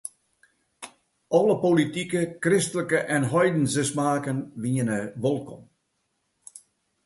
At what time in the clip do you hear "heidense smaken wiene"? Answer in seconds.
3.35-4.99